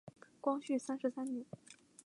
[0.41, 1.45] 光绪三十三年。